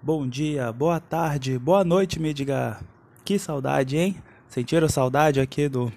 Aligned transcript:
bom 0.00 0.26
dia, 0.26 0.72
boa 0.72 1.00
tarde, 1.00 1.58
boa 1.58 1.84
noite, 1.84 2.20
me 2.20 2.32
diga. 2.32 2.78
Que 3.24 3.38
saudade, 3.38 3.96
hein? 3.96 4.16
Sentiram 4.48 4.88
saudade 4.88 5.40
aqui 5.40 5.68
do 5.68 5.92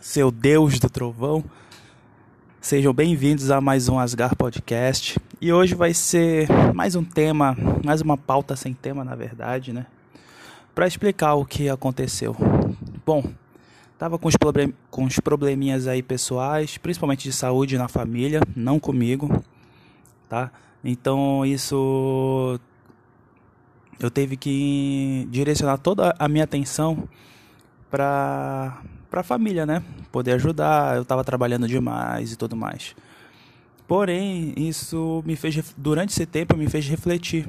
seu 0.00 0.30
Deus 0.30 0.78
do 0.78 0.88
Trovão? 0.88 1.42
Sejam 2.60 2.92
bem-vindos 2.92 3.50
a 3.50 3.60
mais 3.60 3.88
um 3.88 3.98
Asgar 3.98 4.36
Podcast. 4.36 5.18
E 5.40 5.52
hoje 5.52 5.74
vai 5.74 5.94
ser 5.94 6.46
mais 6.74 6.94
um 6.94 7.02
tema, 7.02 7.56
mais 7.82 8.02
uma 8.02 8.18
pauta 8.18 8.54
sem 8.54 8.74
tema, 8.74 9.02
na 9.02 9.14
verdade, 9.14 9.72
né? 9.72 9.86
Para 10.74 10.86
explicar 10.86 11.34
o 11.34 11.44
que 11.44 11.68
aconteceu. 11.68 12.36
Bom, 13.04 13.24
tava 13.98 14.18
com 14.18 14.28
os, 14.28 14.36
problem 14.36 14.74
com 14.90 15.04
os 15.04 15.18
probleminhas 15.18 15.88
aí 15.88 16.02
pessoais, 16.02 16.76
principalmente 16.76 17.24
de 17.24 17.32
saúde 17.32 17.78
na 17.78 17.88
família, 17.88 18.40
não 18.54 18.78
comigo, 18.78 19.42
tá? 20.28 20.52
Então 20.84 21.44
isso 21.44 22.60
eu 24.00 24.10
teve 24.10 24.36
que 24.36 25.28
direcionar 25.30 25.78
toda 25.78 26.14
a 26.18 26.26
minha 26.26 26.44
atenção 26.44 27.08
para 27.90 28.82
para 29.10 29.22
a 29.22 29.24
família, 29.24 29.66
né? 29.66 29.82
Poder 30.12 30.32
ajudar, 30.34 30.94
eu 30.94 31.02
estava 31.02 31.24
trabalhando 31.24 31.66
demais 31.66 32.32
e 32.32 32.36
tudo 32.36 32.54
mais. 32.54 32.94
Porém, 33.88 34.54
isso 34.56 35.20
me 35.26 35.34
fez 35.34 35.74
durante 35.76 36.10
esse 36.10 36.24
tempo 36.24 36.56
me 36.56 36.68
fez 36.68 36.86
refletir 36.86 37.48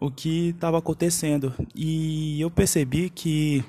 o 0.00 0.08
que 0.08 0.50
estava 0.50 0.78
acontecendo 0.78 1.52
e 1.74 2.40
eu 2.40 2.48
percebi 2.48 3.10
que 3.10 3.64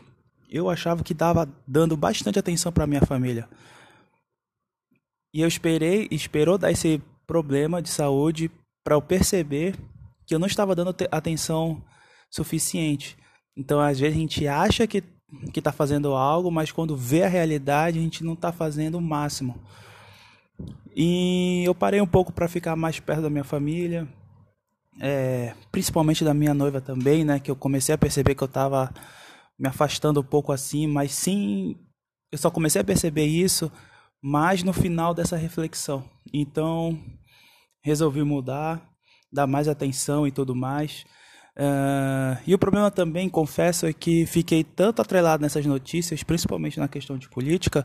eu 0.50 0.70
achava 0.70 1.04
que 1.04 1.14
estava 1.14 1.50
dando 1.68 1.98
bastante 1.98 2.38
atenção 2.38 2.72
para 2.72 2.86
minha 2.86 3.02
família. 3.02 3.50
E 5.34 5.42
eu 5.42 5.48
esperei, 5.48 6.08
esperou 6.12 6.60
dar 6.60 6.72
esse 6.72 7.02
problema 7.26 7.82
de 7.82 7.90
saúde 7.90 8.52
para 8.84 8.94
eu 8.94 9.02
perceber 9.02 9.76
que 10.34 10.36
eu 10.36 10.40
não 10.40 10.48
estava 10.48 10.74
dando 10.74 10.96
atenção 11.12 11.80
suficiente. 12.28 13.16
Então, 13.56 13.80
às 13.80 14.00
vezes 14.00 14.18
a 14.18 14.20
gente 14.20 14.48
acha 14.48 14.88
que 14.88 15.04
que 15.52 15.60
está 15.60 15.72
fazendo 15.72 16.14
algo, 16.14 16.52
mas 16.52 16.72
quando 16.72 16.96
vê 16.96 17.24
a 17.24 17.28
realidade 17.28 17.98
a 17.98 18.02
gente 18.02 18.24
não 18.24 18.34
está 18.34 18.52
fazendo 18.52 19.00
o 19.00 19.02
máximo. 19.02 19.56
E 20.96 21.64
eu 21.66 21.74
parei 21.74 22.00
um 22.00 22.08
pouco 22.08 22.32
para 22.32 22.48
ficar 22.48 22.76
mais 22.76 23.00
perto 23.00 23.24
da 23.24 23.32
minha 23.32 23.44
família, 23.44 24.08
é, 25.02 25.56
principalmente 25.72 26.24
da 26.24 26.36
minha 26.36 26.54
noiva 26.54 26.80
também, 26.80 27.26
né? 27.26 27.40
Que 27.40 27.50
eu 27.50 27.56
comecei 27.56 27.96
a 27.96 27.98
perceber 27.98 28.36
que 28.36 28.44
eu 28.44 28.48
estava 28.48 28.94
me 29.58 29.68
afastando 29.68 30.20
um 30.20 30.24
pouco 30.24 30.52
assim, 30.52 30.86
mas 30.86 31.12
sim, 31.12 31.76
eu 32.32 32.38
só 32.38 32.52
comecei 32.52 32.82
a 32.82 32.86
perceber 32.86 33.26
isso 33.26 33.72
mais 34.22 34.62
no 34.62 34.72
final 34.72 35.16
dessa 35.16 35.36
reflexão. 35.36 36.04
Então, 36.32 37.00
resolvi 37.82 38.24
mudar, 38.24 38.93
dar 39.34 39.48
mais 39.48 39.68
atenção 39.68 40.28
e 40.28 40.32
tudo 40.32 40.56
mais. 40.56 41.04
Uh, 41.58 42.38
e 42.48 42.54
o 42.54 42.60
problema 42.60 42.90
também, 42.90 43.30
confesso, 43.30 43.86
é 43.86 43.94
que 43.94 44.26
fiquei 44.26 44.64
tanto 44.64 45.02
atrelado 45.02 45.42
nessas 45.42 45.66
notícias, 45.66 46.24
principalmente 46.24 46.80
na 46.80 46.88
questão 46.88 47.18
de 47.18 47.30
política, 47.30 47.84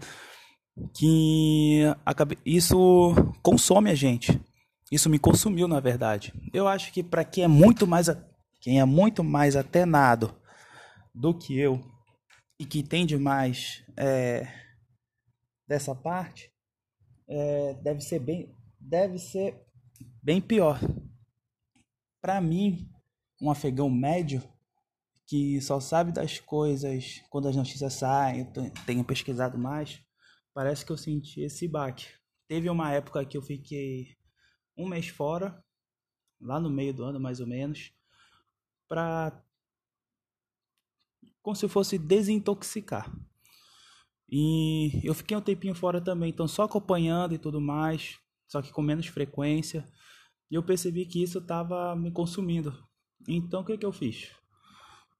que 0.95 1.83
isso 2.45 3.15
consome 3.43 3.91
a 3.91 3.95
gente. 3.95 4.41
Isso 4.91 5.11
me 5.11 5.19
consumiu, 5.19 5.69
na 5.69 5.81
verdade. 5.81 6.33
Eu 6.53 6.67
acho 6.67 6.93
que 6.93 7.03
para 7.03 7.25
quem 7.25 7.45
é 7.45 7.49
muito 7.49 7.87
mais 7.87 8.09
quem 8.61 8.81
é 8.81 8.85
muito 8.85 9.23
mais 9.23 9.55
atenado 9.55 10.35
do 11.15 11.33
que 11.33 11.59
eu 11.59 11.81
e 12.59 12.65
que 12.65 12.81
entende 12.81 13.17
mais 13.17 13.85
é, 13.97 14.49
dessa 15.67 15.95
parte, 15.95 16.51
é, 17.29 17.75
deve 17.83 18.01
ser 18.01 18.19
bem 18.19 18.53
deve 18.81 19.19
ser 19.19 19.55
bem 20.23 20.41
pior. 20.41 20.81
Para 22.21 22.41
mim, 22.41 22.91
um 23.41 23.51
afegão 23.51 23.89
médio 23.89 24.43
que 25.27 25.61
só 25.61 25.79
sabe 25.79 26.11
das 26.11 26.41
coisas 26.41 27.23
quando 27.29 27.49
as 27.49 27.57
notícias 27.57 27.93
saem, 27.95 28.51
tenho 28.87 29.05
pesquisado 29.05 29.59
mais, 29.59 30.03
parece 30.55 30.85
que 30.85 30.91
eu 30.91 30.97
senti 30.97 31.43
esse 31.43 31.69
baque. 31.69 32.07
Teve 32.49 32.71
uma 32.71 32.91
época 32.93 33.25
que 33.27 33.37
eu 33.37 33.43
fiquei 33.43 34.17
um 34.77 34.89
mês 34.89 35.09
fora, 35.09 35.63
lá 36.41 36.59
no 36.59 36.71
meio 36.71 36.95
do 36.95 37.05
ano 37.05 37.21
mais 37.21 37.41
ou 37.41 37.47
menos, 37.47 37.93
para 38.89 39.45
como 41.43 41.55
se 41.55 41.69
fosse 41.69 41.99
desintoxicar. 41.99 43.13
E 44.31 45.01
eu 45.03 45.15
fiquei 45.15 45.37
um 45.37 45.43
tempinho 45.43 45.75
fora 45.75 46.01
também, 46.01 46.31
então 46.31 46.47
só 46.49 46.65
acompanhando 46.65 47.35
e 47.35 47.39
tudo 47.39 47.61
mais, 47.61 48.19
só 48.47 48.61
que 48.61 48.73
com 48.73 48.83
menos 48.83 49.07
frequência. 49.07 49.87
E 50.51 50.55
eu 50.55 50.63
percebi 50.63 51.05
que 51.07 51.23
isso 51.23 51.39
estava 51.39 51.95
me 51.95 52.11
consumindo. 52.11 52.73
Então 53.27 53.61
o 53.61 53.65
que, 53.65 53.77
que 53.77 53.85
eu 53.85 53.93
fiz? 53.93 54.31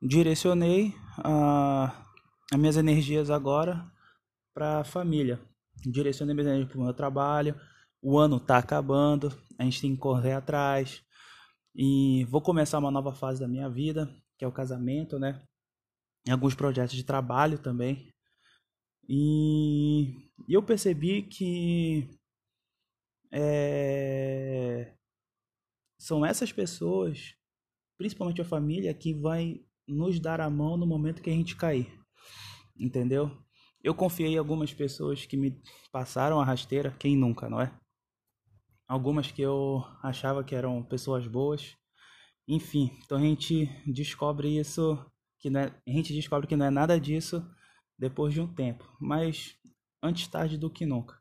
Direcionei 0.01 0.95
a, 1.19 2.07
as 2.53 2.59
minhas 2.59 2.77
energias 2.77 3.31
agora 3.31 3.91
para 4.55 4.81
a 4.81 4.85
família. 4.85 5.41
Direcionei 5.85 6.35
minhas 6.35 6.49
energias 6.49 6.71
para 6.71 6.81
o 6.81 6.85
meu 6.85 6.95
trabalho. 6.95 7.55
O 8.01 8.19
ano 8.19 8.37
está 8.37 8.59
acabando, 8.59 9.37
a 9.59 9.65
gente 9.65 9.81
tem 9.81 9.95
que 9.95 10.01
correr 10.01 10.33
atrás. 10.33 11.03
E 11.75 12.25
vou 12.25 12.41
começar 12.41 12.79
uma 12.79 12.91
nova 12.91 13.13
fase 13.13 13.41
da 13.41 13.49
minha 13.49 13.69
vida, 13.69 14.09
que 14.37 14.45
é 14.45 14.49
o 14.49 14.53
casamento, 14.53 15.19
né? 15.19 15.43
Alguns 16.29 16.55
projetos 16.55 16.97
de 16.97 17.05
trabalho 17.05 17.59
também. 17.59 18.13
E 19.09 20.31
eu 20.49 20.63
percebi 20.63 21.23
que 21.23 22.09
é, 23.33 24.95
são 25.99 26.25
essas 26.25 26.53
pessoas 26.53 27.39
principalmente 27.99 28.41
a 28.41 28.45
família, 28.45 28.95
que 28.95 29.13
vai 29.13 29.61
nos 29.87 30.21
dar 30.21 30.41
a 30.41 30.49
mão 30.49 30.77
no 30.77 30.87
momento 30.87 31.21
que 31.21 31.29
a 31.29 31.33
gente 31.33 31.57
cair. 31.57 31.93
Entendeu? 32.79 33.37
Eu 33.83 33.95
confiei 33.95 34.35
em 34.35 34.39
algumas 34.39 34.73
pessoas 34.73 35.27
que 35.27 35.37
me 35.37 35.61
passaram 35.91 36.41
a 36.41 36.45
rasteira, 36.45 36.95
quem 36.99 37.17
nunca, 37.17 37.51
não 37.51 37.61
é? 37.61 37.77
Algumas 38.87 39.31
que 39.31 39.43
eu 39.43 39.85
achava 40.03 40.45
que 40.45 40.55
eram 40.55 40.83
pessoas 40.83 41.27
boas. 41.27 41.77
Enfim, 42.47 42.97
então 43.05 43.19
a 43.19 43.21
gente 43.21 43.67
descobre 43.85 44.59
isso, 44.59 44.99
que 45.41 45.49
é, 45.49 45.65
a 45.87 45.91
gente 45.91 46.15
descobre 46.15 46.47
que 46.47 46.57
não 46.57 46.67
é 46.67 46.71
nada 46.71 46.99
disso 46.99 47.45
depois 47.99 48.33
de 48.33 48.41
um 48.41 48.47
tempo, 48.47 48.89
mas 49.01 49.57
antes 50.03 50.29
tarde 50.29 50.57
do 50.57 50.71
que 50.71 50.87
nunca. 50.87 51.21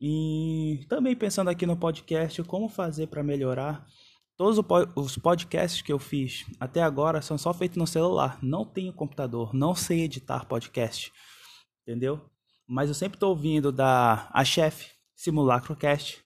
E 0.00 0.84
também 0.88 1.16
pensando 1.16 1.48
aqui 1.48 1.64
no 1.66 1.76
podcast, 1.76 2.42
como 2.44 2.68
fazer 2.68 3.06
para 3.06 3.22
melhorar 3.22 3.86
Todos 4.36 4.62
os 4.94 5.16
podcasts 5.16 5.80
que 5.80 5.90
eu 5.90 5.98
fiz 5.98 6.44
até 6.60 6.82
agora 6.82 7.22
são 7.22 7.38
só 7.38 7.54
feitos 7.54 7.78
no 7.78 7.86
celular. 7.86 8.38
Não 8.42 8.66
tenho 8.66 8.92
computador, 8.92 9.54
não 9.54 9.74
sei 9.74 10.02
editar 10.02 10.44
podcast, 10.44 11.10
entendeu? 11.82 12.20
Mas 12.68 12.90
eu 12.90 12.94
sempre 12.94 13.16
estou 13.16 13.30
ouvindo 13.30 13.72
da 13.72 14.28
a 14.30 14.44
chefe 14.44 14.90
Simulacrocast. 15.14 16.22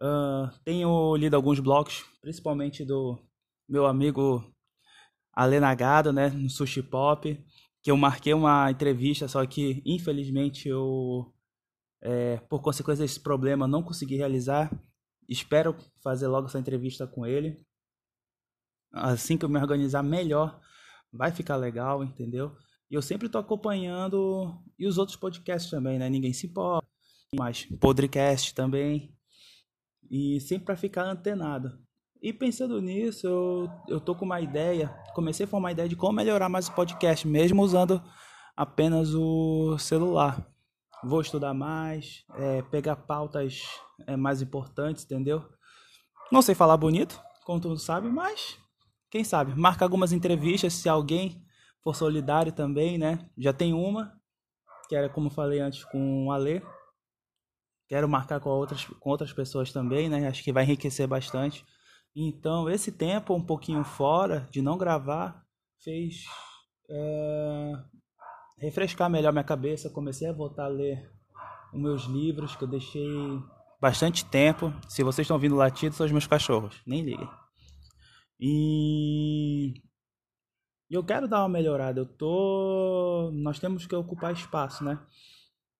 Uh, 0.00 0.48
tenho 0.64 1.14
lido 1.16 1.34
alguns 1.36 1.60
blogs, 1.60 2.02
principalmente 2.22 2.82
do 2.82 3.18
meu 3.68 3.86
amigo 3.86 4.42
Alenagado, 5.30 6.14
né, 6.14 6.30
no 6.30 6.48
Sushi 6.48 6.82
Pop, 6.82 7.38
que 7.82 7.90
eu 7.90 7.96
marquei 7.96 8.32
uma 8.32 8.70
entrevista, 8.70 9.28
só 9.28 9.44
que 9.44 9.82
infelizmente 9.84 10.66
eu, 10.66 11.30
é, 12.04 12.36
por 12.50 12.60
consequência 12.60 13.02
desse 13.02 13.18
problema, 13.18 13.66
não 13.66 13.82
consegui 13.82 14.14
realizar. 14.16 14.70
Espero 15.26 15.74
fazer 16.02 16.28
logo 16.28 16.46
essa 16.46 16.58
entrevista 16.58 17.06
com 17.06 17.24
ele. 17.24 17.64
Assim 18.92 19.38
que 19.38 19.44
eu 19.44 19.48
me 19.48 19.58
organizar 19.58 20.02
melhor, 20.02 20.60
vai 21.10 21.32
ficar 21.32 21.56
legal, 21.56 22.04
entendeu? 22.04 22.54
E 22.90 22.94
eu 22.94 23.00
sempre 23.00 23.28
tô 23.28 23.38
acompanhando 23.38 24.62
e 24.78 24.86
os 24.86 24.98
outros 24.98 25.16
podcasts 25.16 25.70
também, 25.70 25.98
né? 25.98 26.10
Ninguém 26.10 26.34
se 26.34 26.46
importa. 26.46 26.86
Mais 27.34 27.64
podcast 27.80 28.54
também. 28.54 29.16
E 30.10 30.38
sempre 30.40 30.66
para 30.66 30.76
ficar 30.76 31.04
antenado. 31.04 31.82
E 32.20 32.32
pensando 32.32 32.80
nisso, 32.80 33.26
eu, 33.26 33.70
eu 33.88 34.00
tô 34.00 34.14
com 34.14 34.24
uma 34.24 34.40
ideia, 34.40 34.88
comecei 35.14 35.44
a 35.44 35.46
formar 35.46 35.68
uma 35.68 35.72
ideia 35.72 35.88
de 35.88 35.96
como 35.96 36.12
melhorar 36.12 36.48
mais 36.48 36.68
o 36.68 36.74
podcast, 36.74 37.26
mesmo 37.26 37.62
usando 37.62 38.02
apenas 38.56 39.14
o 39.14 39.76
celular 39.78 40.53
vou 41.04 41.20
estudar 41.20 41.54
mais, 41.54 42.24
é, 42.34 42.62
pegar 42.62 42.96
pautas 42.96 43.62
é, 44.06 44.16
mais 44.16 44.42
importantes, 44.42 45.04
entendeu? 45.04 45.44
Não 46.32 46.42
sei 46.42 46.54
falar 46.54 46.76
bonito, 46.76 47.20
como 47.44 47.60
tu 47.60 47.76
sabe, 47.76 48.08
mas 48.08 48.58
quem 49.10 49.22
sabe, 49.22 49.54
marca 49.54 49.84
algumas 49.84 50.12
entrevistas 50.12 50.72
se 50.72 50.88
alguém 50.88 51.44
for 51.82 51.94
solidário 51.94 52.50
também, 52.50 52.98
né? 52.98 53.30
Já 53.38 53.52
tem 53.52 53.72
uma, 53.72 54.18
que 54.88 54.96
era 54.96 55.08
como 55.08 55.30
falei 55.30 55.60
antes 55.60 55.84
com 55.84 56.26
o 56.26 56.32
Ale. 56.32 56.62
Quero 57.86 58.08
marcar 58.08 58.40
com 58.40 58.48
outras, 58.48 58.84
com 58.84 59.10
outras 59.10 59.32
pessoas 59.32 59.70
também, 59.70 60.08
né? 60.08 60.26
Acho 60.26 60.42
que 60.42 60.52
vai 60.52 60.64
enriquecer 60.64 61.06
bastante. 61.06 61.64
Então, 62.16 62.70
esse 62.70 62.90
tempo 62.90 63.34
um 63.34 63.44
pouquinho 63.44 63.84
fora 63.84 64.48
de 64.50 64.62
não 64.62 64.78
gravar 64.78 65.44
fez 65.82 66.24
é, 66.88 67.72
refrescar 68.64 69.10
melhor 69.10 69.32
minha 69.32 69.44
cabeça, 69.44 69.90
comecei 69.90 70.28
a 70.28 70.32
voltar 70.32 70.64
a 70.64 70.68
ler 70.68 71.10
os 71.72 71.80
meus 71.80 72.04
livros 72.04 72.56
que 72.56 72.64
eu 72.64 72.68
deixei 72.68 73.08
bastante 73.80 74.24
tempo. 74.24 74.72
Se 74.88 75.02
vocês 75.02 75.24
estão 75.24 75.36
ouvindo 75.36 75.54
latido, 75.54 75.94
são 75.94 76.06
os 76.06 76.12
meus 76.12 76.26
cachorros, 76.26 76.80
nem 76.86 77.02
liguem. 77.02 77.28
E 78.40 79.74
eu 80.90 81.04
quero 81.04 81.28
dar 81.28 81.40
uma 81.42 81.48
melhorada. 81.48 82.00
Eu 82.00 82.06
tô. 82.06 83.30
Nós 83.34 83.58
temos 83.58 83.86
que 83.86 83.94
ocupar 83.94 84.32
espaço, 84.32 84.84
né? 84.84 84.98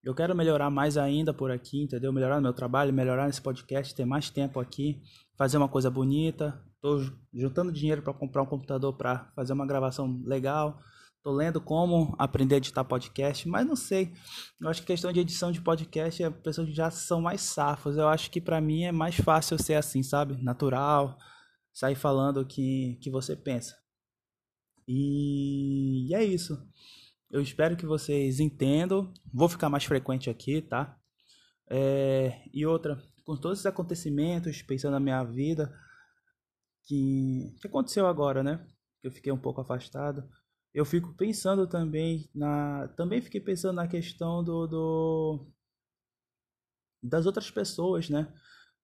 Eu 0.02 0.14
quero 0.14 0.34
melhorar 0.34 0.70
mais 0.70 0.98
ainda 0.98 1.32
por 1.32 1.50
aqui, 1.50 1.82
entendeu? 1.82 2.12
Melhorar 2.12 2.40
meu 2.40 2.52
trabalho, 2.52 2.92
melhorar 2.92 3.26
nesse 3.26 3.40
podcast, 3.40 3.94
ter 3.94 4.04
mais 4.04 4.28
tempo 4.28 4.60
aqui, 4.60 5.00
fazer 5.36 5.56
uma 5.56 5.68
coisa 5.68 5.90
bonita. 5.90 6.62
Tô 6.80 7.00
juntando 7.32 7.72
dinheiro 7.72 8.02
para 8.02 8.12
comprar 8.12 8.42
um 8.42 8.46
computador 8.46 8.92
para 8.94 9.32
fazer 9.34 9.54
uma 9.54 9.66
gravação 9.66 10.20
legal. 10.26 10.78
Tô 11.24 11.32
lendo 11.32 11.58
como 11.58 12.14
aprender 12.18 12.56
a 12.56 12.58
editar 12.58 12.84
podcast, 12.84 13.48
mas 13.48 13.66
não 13.66 13.74
sei. 13.74 14.12
Eu 14.60 14.68
acho 14.68 14.82
que 14.82 14.88
questão 14.88 15.10
de 15.10 15.20
edição 15.20 15.50
de 15.50 15.58
podcast 15.58 16.22
é 16.22 16.28
pessoas 16.28 16.68
que 16.68 16.74
já 16.74 16.90
são 16.90 17.18
mais 17.22 17.40
safas. 17.40 17.96
Eu 17.96 18.06
acho 18.08 18.30
que 18.30 18.42
para 18.42 18.60
mim 18.60 18.82
é 18.84 18.92
mais 18.92 19.16
fácil 19.16 19.58
ser 19.58 19.72
assim, 19.72 20.02
sabe? 20.02 20.36
Natural, 20.42 21.16
sair 21.72 21.94
falando 21.94 22.42
o 22.42 22.46
que, 22.46 22.98
que 23.00 23.10
você 23.10 23.34
pensa. 23.34 23.74
E, 24.86 26.10
e 26.10 26.14
é 26.14 26.22
isso. 26.22 26.62
Eu 27.30 27.40
espero 27.40 27.74
que 27.74 27.86
vocês 27.86 28.38
entendam. 28.38 29.10
Vou 29.32 29.48
ficar 29.48 29.70
mais 29.70 29.84
frequente 29.84 30.28
aqui, 30.28 30.60
tá? 30.60 30.94
É, 31.70 32.42
e 32.52 32.66
outra, 32.66 33.02
com 33.24 33.34
todos 33.34 33.60
esses 33.60 33.66
acontecimentos, 33.66 34.60
pensando 34.60 34.92
na 34.92 35.00
minha 35.00 35.24
vida, 35.24 35.74
que, 36.82 37.56
que 37.62 37.66
aconteceu 37.66 38.06
agora, 38.06 38.42
né? 38.42 38.62
Que 39.00 39.08
eu 39.08 39.10
fiquei 39.10 39.32
um 39.32 39.40
pouco 39.40 39.62
afastado. 39.62 40.28
Eu 40.74 40.84
fico 40.84 41.14
pensando 41.14 41.66
também 41.68 42.28
na. 42.34 42.88
Também 42.96 43.22
fiquei 43.22 43.40
pensando 43.40 43.76
na 43.76 43.86
questão 43.86 44.42
do, 44.42 44.66
do 44.66 45.46
das 47.02 47.26
outras 47.26 47.50
pessoas, 47.50 48.08
né? 48.08 48.32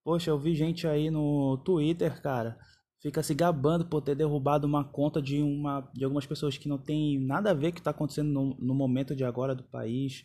Poxa, 0.04 0.30
eu 0.30 0.38
vi 0.38 0.54
gente 0.54 0.86
aí 0.86 1.10
no 1.10 1.58
Twitter, 1.64 2.22
cara, 2.22 2.58
fica 3.02 3.22
se 3.22 3.34
gabando 3.34 3.86
por 3.86 4.02
ter 4.02 4.14
derrubado 4.14 4.66
uma 4.66 4.84
conta 4.84 5.20
de, 5.20 5.42
uma, 5.42 5.80
de 5.92 6.04
algumas 6.04 6.26
pessoas 6.26 6.56
que 6.56 6.68
não 6.68 6.78
tem 6.78 7.18
nada 7.18 7.50
a 7.50 7.54
ver 7.54 7.68
com 7.68 7.70
o 7.70 7.74
que 7.74 7.80
está 7.80 7.90
acontecendo 7.90 8.30
no, 8.30 8.56
no 8.58 8.74
momento 8.74 9.14
de 9.16 9.24
agora 9.24 9.54
do 9.54 9.64
país. 9.64 10.24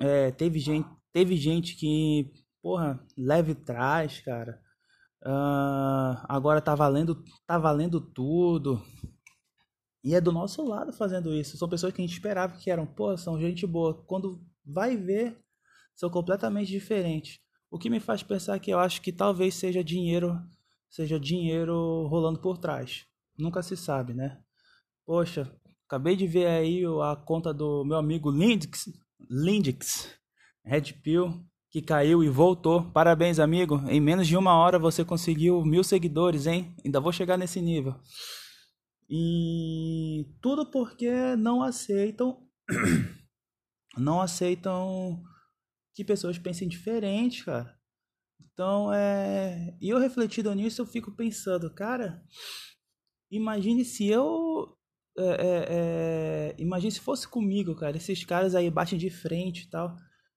É, 0.00 0.30
teve, 0.32 0.58
gente, 0.58 0.88
teve 1.12 1.36
gente 1.36 1.76
que, 1.76 2.32
porra, 2.62 3.00
leve 3.16 3.54
trás, 3.54 4.20
cara. 4.20 4.60
Uh, 5.24 6.18
agora 6.28 6.60
tá 6.60 6.74
valendo, 6.74 7.22
tá 7.46 7.58
valendo 7.58 8.00
tudo. 8.00 8.82
E 10.04 10.14
é 10.14 10.20
do 10.20 10.32
nosso 10.32 10.64
lado 10.64 10.92
fazendo 10.92 11.32
isso. 11.32 11.56
São 11.56 11.68
pessoas 11.68 11.92
que 11.92 12.02
a 12.02 12.04
gente 12.04 12.14
esperava 12.14 12.56
que 12.56 12.70
eram, 12.70 12.86
pô, 12.86 13.16
são 13.16 13.40
gente 13.40 13.66
boa. 13.66 13.94
Quando 14.06 14.44
vai 14.64 14.96
ver, 14.96 15.38
são 15.94 16.10
completamente 16.10 16.70
diferentes. 16.70 17.38
O 17.70 17.78
que 17.78 17.88
me 17.88 18.00
faz 18.00 18.22
pensar 18.22 18.58
que 18.58 18.70
eu 18.70 18.78
acho 18.78 19.00
que 19.00 19.12
talvez 19.12 19.54
seja 19.54 19.82
dinheiro 19.82 20.38
seja 20.92 21.18
dinheiro 21.18 22.06
rolando 22.08 22.38
por 22.38 22.58
trás. 22.58 23.06
Nunca 23.38 23.62
se 23.62 23.76
sabe, 23.78 24.12
né? 24.12 24.38
Poxa, 25.06 25.50
acabei 25.88 26.14
de 26.14 26.26
ver 26.26 26.46
aí 26.46 26.84
a 27.02 27.16
conta 27.16 27.52
do 27.52 27.82
meu 27.82 27.96
amigo 27.96 28.30
Lindix, 28.30 28.92
Lindix 29.30 30.10
Red 30.62 30.92
Pill, 31.02 31.42
que 31.70 31.80
caiu 31.80 32.22
e 32.22 32.28
voltou. 32.28 32.84
Parabéns, 32.92 33.38
amigo. 33.38 33.82
Em 33.88 34.00
menos 34.00 34.28
de 34.28 34.36
uma 34.36 34.54
hora 34.54 34.78
você 34.78 35.02
conseguiu 35.02 35.64
mil 35.64 35.82
seguidores, 35.82 36.46
hein? 36.46 36.76
Ainda 36.84 37.00
vou 37.00 37.10
chegar 37.10 37.38
nesse 37.38 37.60
nível. 37.62 37.94
E 39.08 40.26
tudo 40.40 40.70
porque 40.70 41.36
não 41.36 41.62
aceitam. 41.62 42.46
não 43.96 44.20
aceitam 44.20 45.22
que 45.94 46.04
pessoas 46.04 46.38
pensem 46.38 46.68
diferente, 46.68 47.44
cara. 47.44 47.78
Então, 48.40 48.92
é... 48.92 49.76
e 49.80 49.88
eu 49.88 49.98
refletindo 49.98 50.54
nisso, 50.54 50.82
eu 50.82 50.86
fico 50.86 51.10
pensando, 51.12 51.72
cara, 51.74 52.22
imagine 53.30 53.84
se 53.84 54.06
eu. 54.08 54.76
É, 55.18 55.24
é, 55.24 55.66
é, 55.68 56.54
imagine 56.58 56.90
se 56.90 57.00
fosse 57.00 57.28
comigo, 57.28 57.74
cara. 57.76 57.96
Esses 57.96 58.24
caras 58.24 58.54
aí 58.54 58.70
batem 58.70 58.98
de 58.98 59.10
frente 59.10 59.64
e 59.64 59.70
tal. 59.70 59.94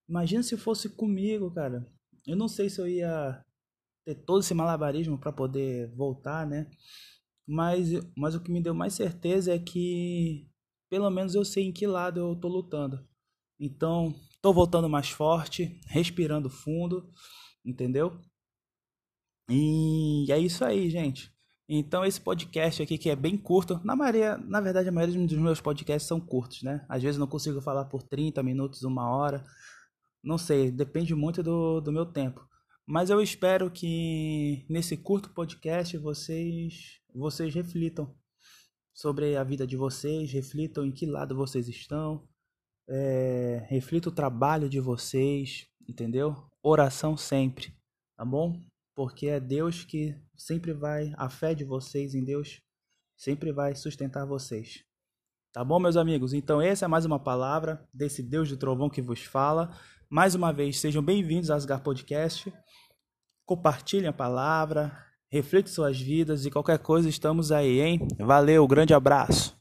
Imagina 0.07 0.44
se 0.44 0.57
fosse 0.57 0.89
comigo, 0.89 1.53
cara. 1.53 1.88
Eu 2.27 2.35
não 2.35 2.47
sei 2.47 2.69
se 2.69 2.81
eu 2.81 2.88
ia 2.88 3.44
ter 4.06 4.15
todo 4.15 4.41
esse 4.41 4.53
malabarismo 4.53 5.17
para 5.17 5.31
poder 5.31 5.94
voltar, 5.95 6.45
né? 6.45 6.69
Mas, 7.47 7.89
mas 8.15 8.36
o 8.36 8.39
que 8.39 8.51
me 8.51 8.62
deu 8.62 8.74
mais 8.74 8.94
certeza 8.94 9.53
é 9.53 9.59
que 9.59 10.47
pelo 10.89 11.09
menos 11.09 11.36
eu 11.36 11.45
sei 11.45 11.65
em 11.65 11.71
que 11.71 11.86
lado 11.86 12.19
eu 12.19 12.36
tô 12.36 12.47
lutando. 12.47 13.07
Então, 13.59 14.13
tô 14.42 14.53
voltando 14.53 14.89
mais 14.89 15.09
forte, 15.09 15.80
respirando 15.88 16.50
fundo 16.50 17.12
entendeu? 17.65 18.21
E 19.50 20.25
é 20.30 20.38
isso 20.38 20.63
aí, 20.63 20.89
gente. 20.89 21.33
Então 21.68 22.06
esse 22.06 22.21
podcast 22.21 22.83
aqui 22.83 22.95
que 22.95 23.09
é 23.09 23.15
bem 23.15 23.36
curto, 23.36 23.81
na 23.83 23.95
maioria, 23.95 24.38
na 24.38 24.62
verdade 24.62 24.88
a 24.88 24.91
maioria 24.91 25.19
dos 25.25 25.38
meus 25.38 25.59
podcasts 25.59 26.07
são 26.07 26.19
curtos, 26.19 26.62
né? 26.62 26.86
Às 26.88 27.01
vezes 27.01 27.18
não 27.18 27.25
consigo 27.25 27.59
falar 27.59 27.86
por 27.86 28.03
30 28.03 28.44
minutos, 28.44 28.83
uma 28.83 29.09
hora, 29.09 29.44
não 30.24 30.38
sei, 30.38 30.69
depende 30.69 31.15
muito 31.15 31.41
do, 31.41 31.81
do 31.81 31.91
meu 31.91 32.06
tempo. 32.06 32.48
Mas 32.86 33.09
eu 33.09 33.19
espero 33.19 33.71
que 33.71 34.63
nesse 34.69 34.95
curto 34.95 35.31
podcast 35.31 35.98
vocês 35.98 37.01
vocês 37.17 37.53
reflitam 37.53 38.13
sobre 38.94 39.35
a 39.35 39.44
vida 39.44 39.65
de 39.65 39.75
vocês, 39.75 40.31
reflitam 40.31 40.85
em 40.85 40.91
que 40.91 41.06
lado 41.06 41.35
vocês 41.35 41.67
estão, 41.67 42.27
é, 42.88 43.65
reflitam 43.69 44.12
o 44.12 44.15
trabalho 44.15 44.69
de 44.69 44.79
vocês, 44.79 45.67
entendeu? 45.88 46.35
oração 46.67 47.15
sempre, 47.15 47.77
tá 48.17 48.25
bom? 48.25 48.59
Porque 48.95 49.27
é 49.27 49.39
Deus 49.39 49.83
que 49.83 50.19
sempre 50.35 50.73
vai, 50.73 51.13
a 51.15 51.29
fé 51.29 51.53
de 51.53 51.63
vocês 51.63 52.15
em 52.15 52.23
Deus 52.23 52.59
sempre 53.15 53.51
vai 53.51 53.75
sustentar 53.75 54.25
vocês. 54.25 54.83
Tá 55.53 55.63
bom, 55.63 55.79
meus 55.79 55.95
amigos? 55.95 56.33
Então, 56.33 56.59
essa 56.59 56.85
é 56.85 56.88
mais 56.88 57.06
uma 57.06 57.19
palavra 57.19 57.88
desse 57.94 58.23
Deus 58.23 58.50
do 58.50 58.57
trovão 58.57 58.89
que 58.89 59.01
vos 59.01 59.23
fala. 59.23 59.77
Mais 60.09 60.33
uma 60.33 60.51
vez, 60.51 60.79
sejam 60.79 61.03
bem-vindos 61.03 61.50
ao 61.51 61.57
Asgar 61.57 61.81
Podcast. 61.83 62.51
Compartilhem 63.45 64.07
a 64.07 64.13
palavra, 64.13 65.05
reflitam 65.30 65.72
suas 65.72 66.00
vidas 66.00 66.45
e 66.45 66.51
qualquer 66.51 66.80
coisa, 66.80 67.10
estamos 67.10 67.51
aí, 67.51 67.81
hein? 67.81 68.07
Valeu, 68.19 68.68
grande 68.68 68.94
abraço. 68.94 69.57